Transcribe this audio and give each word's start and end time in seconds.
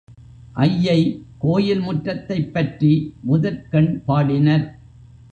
ஐயை 0.55 1.25
கோயில் 1.39 1.79
முற்றத்தைப்பற்றி 1.79 2.89
முதற்கண் 3.21 3.91
பாடினர். 4.07 4.65